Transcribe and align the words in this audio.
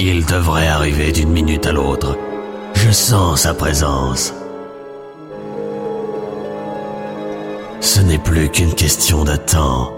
Il 0.00 0.24
devrait 0.26 0.68
arriver 0.68 1.10
d'une 1.10 1.30
minute 1.30 1.66
à 1.66 1.72
l'autre. 1.72 2.16
Je 2.74 2.92
sens 2.92 3.42
sa 3.42 3.52
présence. 3.52 4.32
Ce 7.80 8.00
n'est 8.02 8.20
plus 8.20 8.48
qu'une 8.48 8.74
question 8.74 9.24
de 9.24 9.34
temps. 9.34 9.92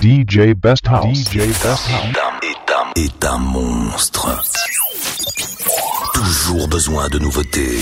DJ 0.00 0.54
Best 0.56 0.88
House. 0.88 1.18
DJ 1.18 1.36
Best 1.36 1.66
House. 1.66 1.88
Est 2.42 2.72
un, 2.72 3.02
est 3.02 3.24
un 3.26 3.38
monstre. 3.38 4.42
Toujours 6.14 6.68
besoin 6.68 7.10
de 7.10 7.18
nouveautés. 7.18 7.80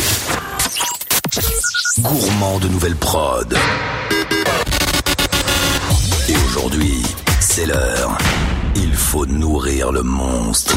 Gourmand 2.03 2.59
de 2.59 2.67
nouvelles 2.67 2.97
prods. 2.97 3.45
Et 6.29 6.35
aujourd'hui, 6.47 7.01
c'est 7.39 7.67
l'heure. 7.67 8.19
Il 8.75 8.93
faut 8.93 9.25
nourrir 9.27 9.93
le 9.93 10.03
monstre. 10.03 10.77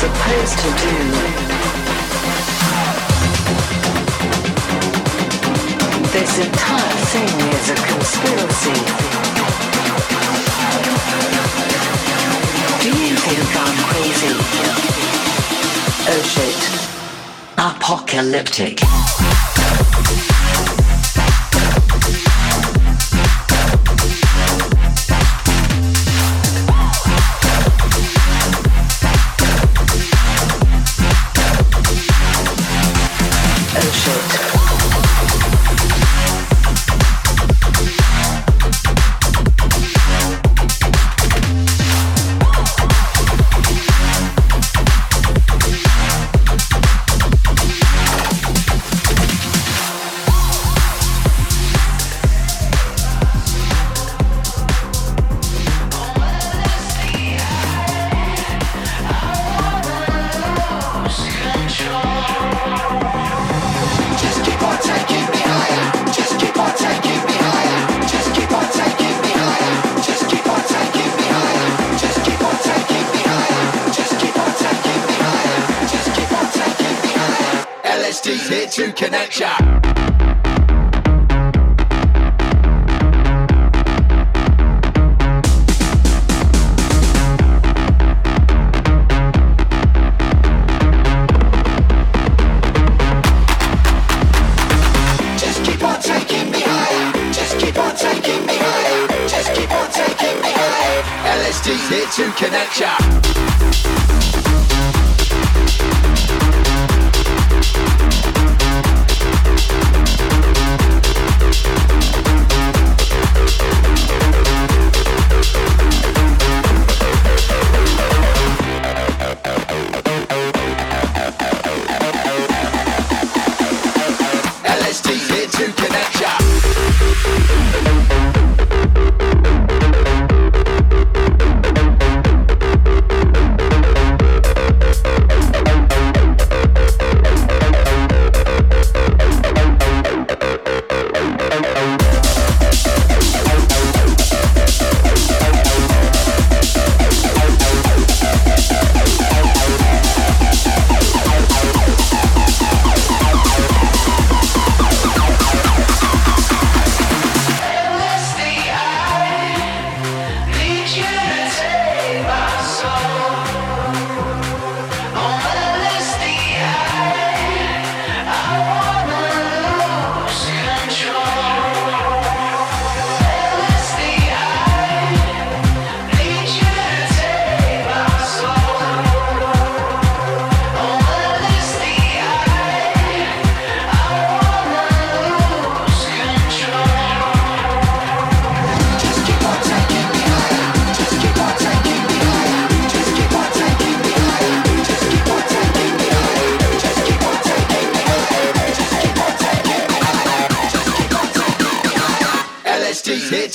supposed 0.00 0.58
to 0.60 0.70
do. 0.80 0.96
This 6.16 6.38
entire 6.38 6.96
thing 7.12 7.34
is 7.56 7.66
a 7.68 7.78
conspiracy. 7.90 8.80
Do 12.80 12.88
you 12.88 13.14
think 13.26 13.48
I'm 13.64 13.78
crazy? 13.90 14.34
Oh 16.08 16.22
shit. 16.32 16.60
Apocalyptic. 17.58 19.49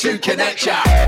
to 0.06 0.20
connection. 0.20 1.05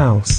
House. 0.00 0.29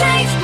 change. 0.00 0.41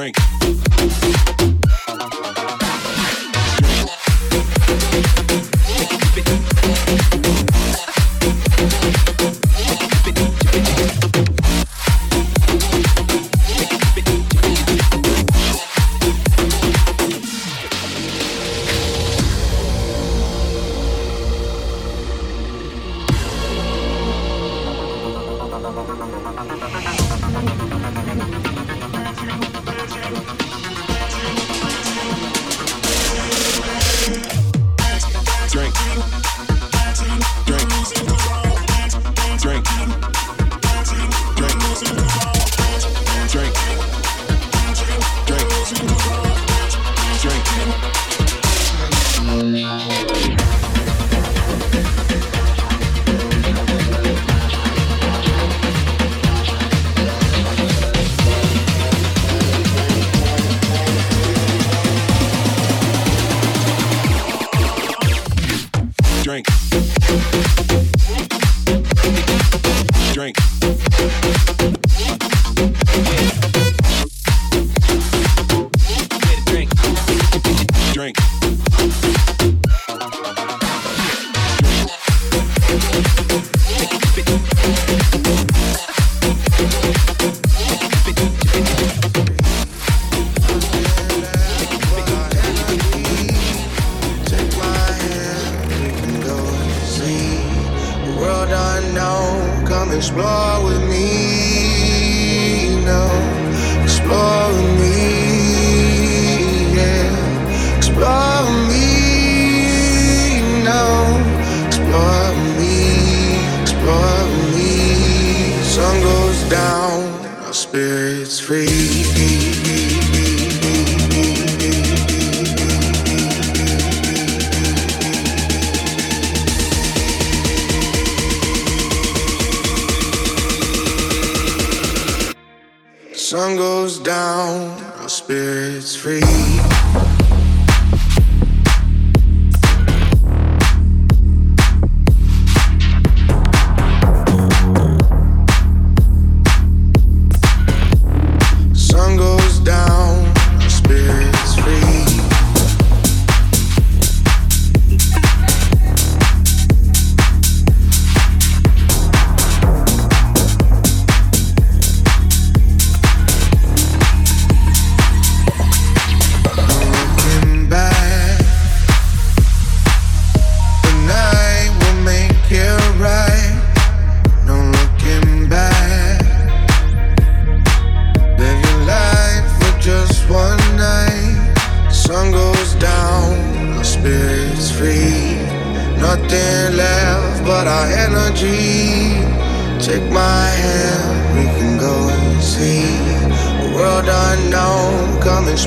drink. 0.00 0.39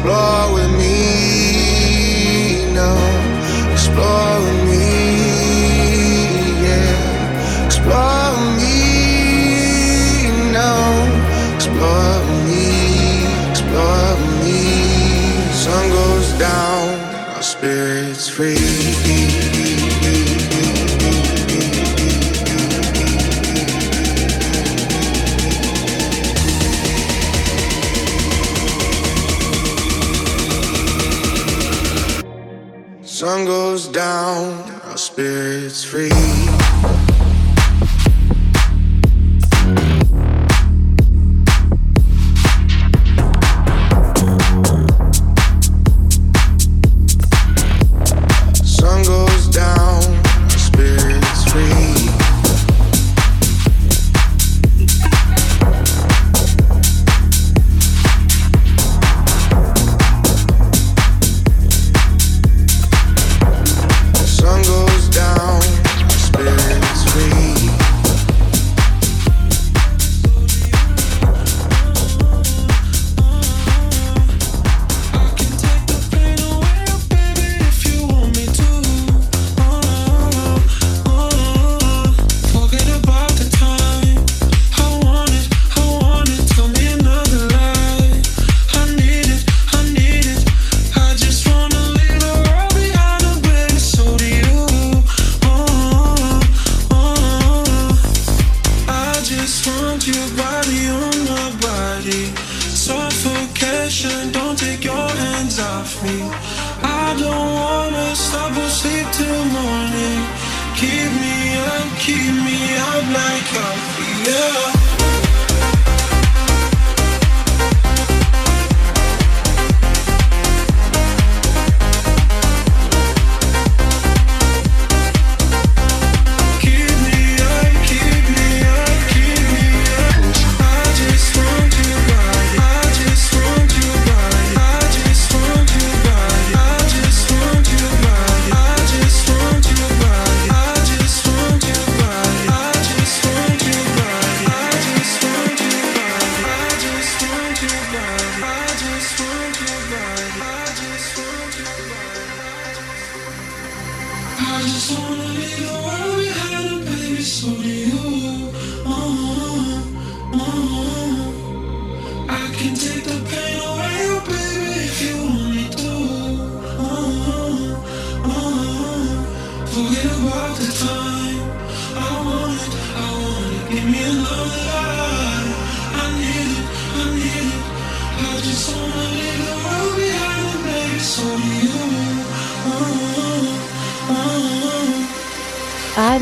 Explore 0.03 0.42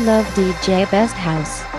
love 0.04 0.26
DJ 0.34 0.90
Best 0.90 1.14
House. 1.14 1.71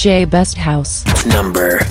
DJ 0.00 0.24
Best 0.24 0.56
House. 0.56 1.04
Number 1.26 1.89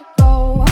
could 0.00 0.06
go. 0.18 0.69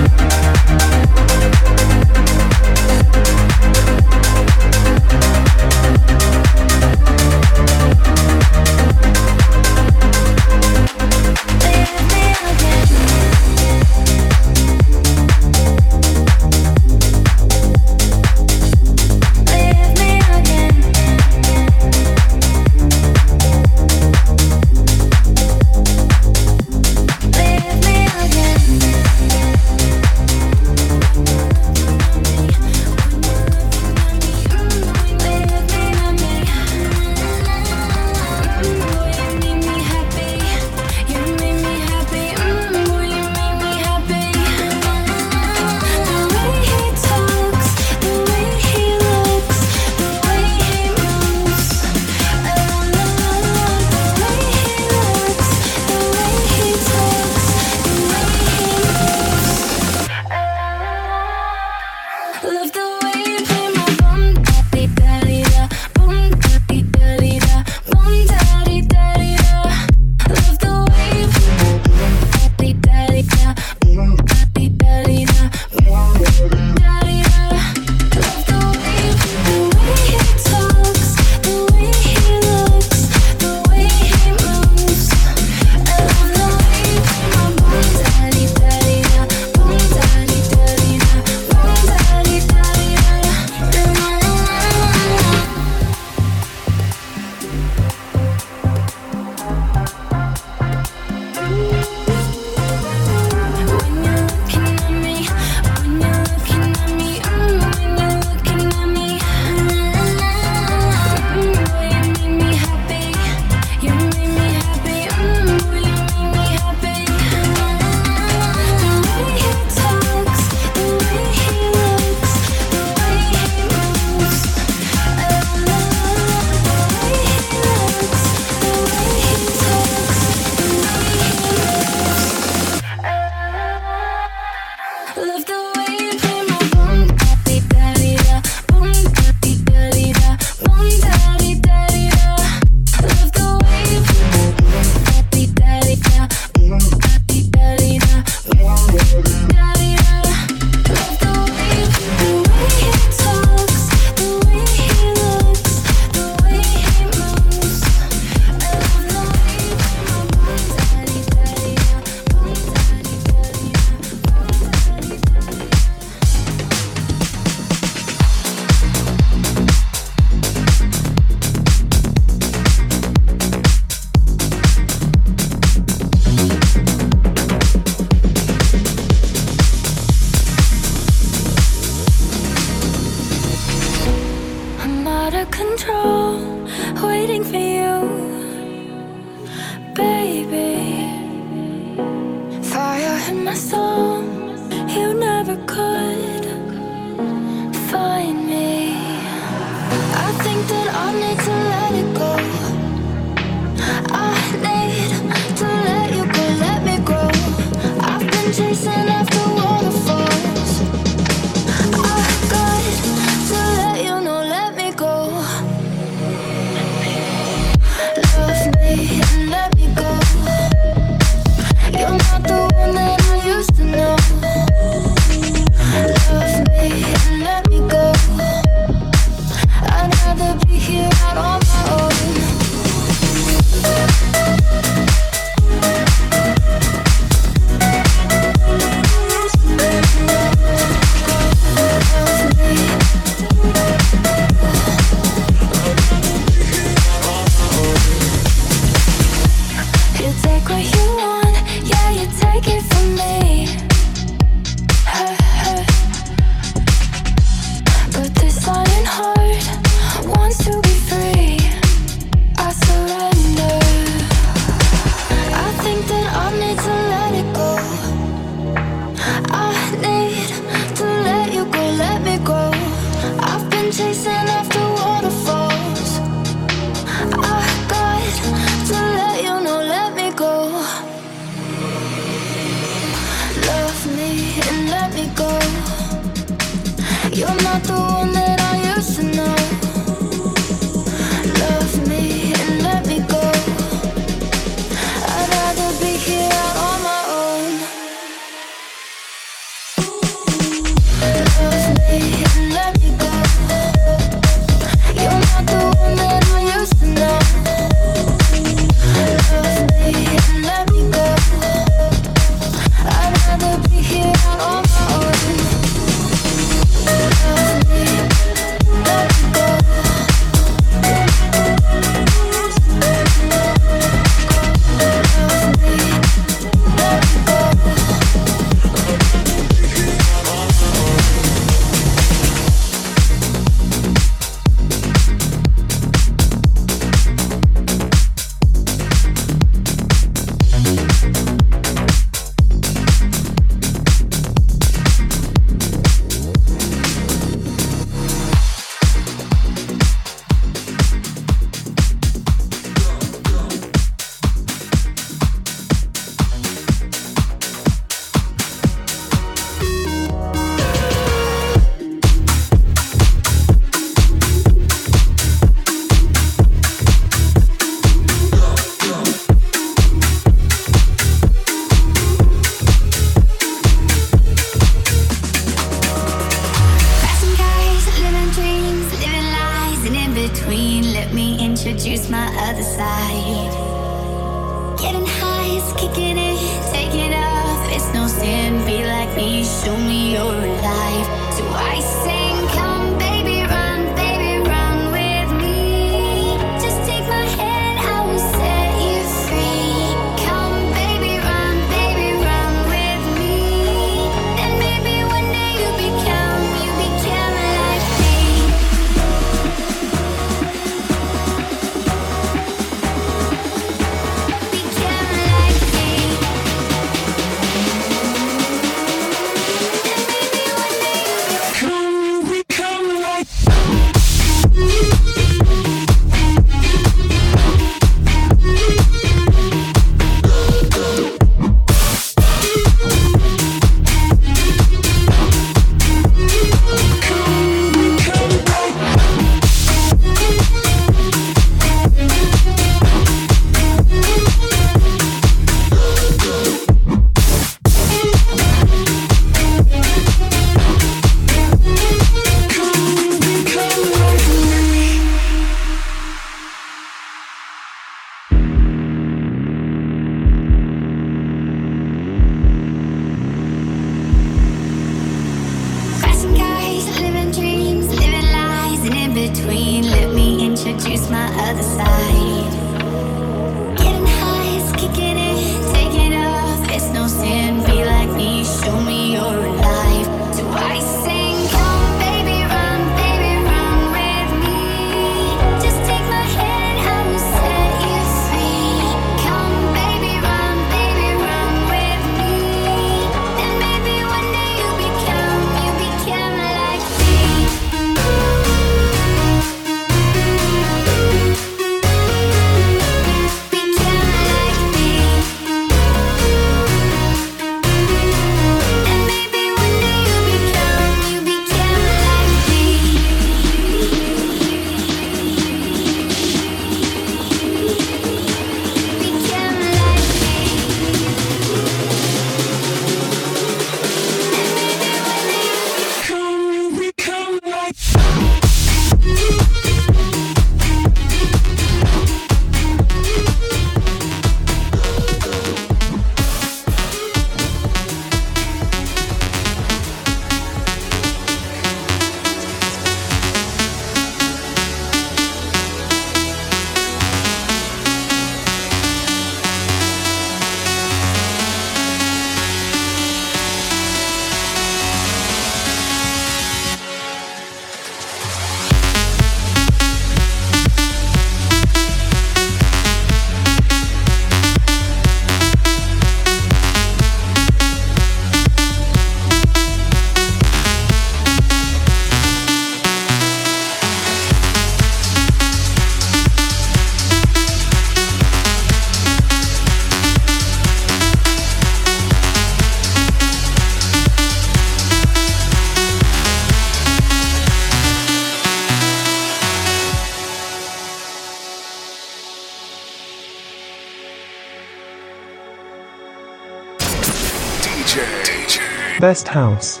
Best 599.22 599.46
house. 599.46 600.00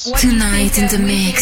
Tonight 0.00 0.78
in 0.78 0.88
the 0.88 0.98
mix. 0.98 1.39